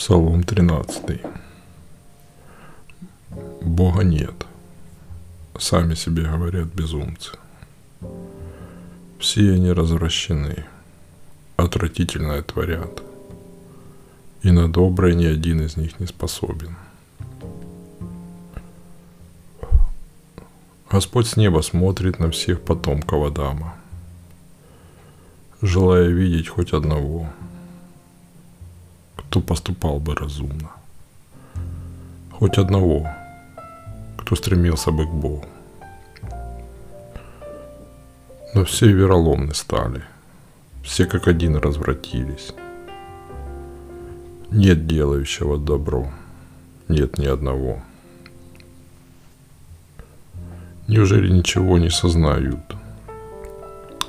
Псалом 0.00 0.44
13. 0.44 1.20
Бога 3.60 4.02
нет. 4.02 4.46
Сами 5.58 5.94
себе 5.94 6.22
говорят 6.22 6.68
безумцы. 6.68 7.32
Все 9.18 9.52
они 9.52 9.70
развращены, 9.72 10.64
отвратительное 11.58 12.40
творят, 12.40 13.02
и 14.42 14.50
на 14.50 14.72
доброе 14.72 15.12
ни 15.12 15.26
один 15.26 15.60
из 15.60 15.76
них 15.76 16.00
не 16.00 16.06
способен. 16.06 16.76
Господь 20.90 21.26
с 21.26 21.36
неба 21.36 21.60
смотрит 21.60 22.18
на 22.18 22.30
всех 22.30 22.62
потомков 22.62 23.26
Адама, 23.26 23.74
желая 25.60 26.08
видеть 26.08 26.48
хоть 26.48 26.72
одного– 26.72 27.28
кто 29.30 29.40
поступал 29.40 30.00
бы 30.00 30.16
разумно. 30.16 30.70
Хоть 32.32 32.58
одного, 32.58 33.08
кто 34.18 34.34
стремился 34.34 34.90
бы 34.90 35.06
к 35.06 35.10
Богу. 35.10 35.46
Но 38.54 38.64
все 38.64 38.88
вероломны 38.92 39.54
стали, 39.54 40.02
все 40.82 41.06
как 41.06 41.28
один 41.28 41.54
развратились. 41.54 42.52
Нет 44.50 44.88
делающего 44.88 45.58
добро, 45.58 46.10
нет 46.88 47.16
ни 47.16 47.26
одного. 47.26 47.80
Неужели 50.88 51.30
ничего 51.30 51.78
не 51.78 51.90
сознают 51.90 52.58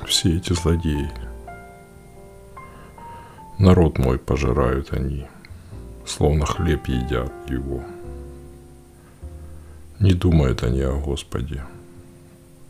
все 0.04 0.36
эти 0.36 0.52
злодеи? 0.52 1.31
Народ 3.58 3.98
мой 3.98 4.18
пожирают 4.18 4.92
они, 4.92 5.26
словно 6.06 6.46
хлеб 6.46 6.86
едят 6.88 7.32
его. 7.48 7.82
Не 10.00 10.14
думают 10.14 10.62
они 10.62 10.82
о 10.82 10.96
Господе, 10.98 11.62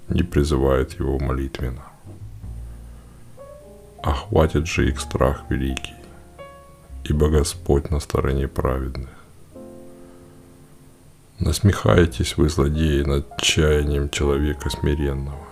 не 0.09 0.23
призывают 0.23 0.99
его 0.99 1.19
молитвенно. 1.19 1.85
А 4.03 4.13
хватит 4.13 4.67
же 4.67 4.89
их 4.89 5.01
страх 5.01 5.45
великий, 5.49 5.95
ибо 7.05 7.29
Господь 7.31 7.91
на 7.91 8.01
стороне 8.01 8.49
праведных. 8.49 9.09
Насмехаетесь 11.39 12.37
вы, 12.37 12.49
злодеи, 12.49 13.03
над 13.03 13.41
чаянием 13.41 14.11
человека 14.11 14.71
смиренного. 14.71 15.47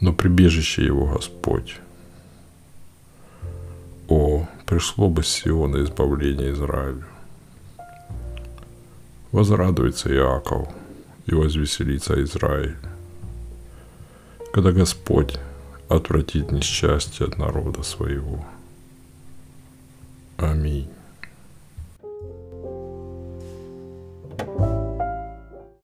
Но 0.00 0.12
прибежище 0.12 0.84
его 0.84 1.06
Господь, 1.06 1.80
о, 4.80 4.82
пришло 4.82 5.08
бы 5.10 5.22
с 5.22 5.28
Сиона 5.28 5.82
избавление 5.84 6.52
Израилю. 6.52 7.04
Возрадуется 9.30 10.08
Иаков 10.08 10.68
и 11.26 11.34
возвеселится 11.34 12.20
Израиль, 12.22 12.76
когда 14.54 14.72
Господь 14.72 15.38
отвратит 15.90 16.50
несчастье 16.50 17.26
от 17.26 17.36
народа 17.36 17.82
своего. 17.82 18.42
Аминь. 20.38 20.88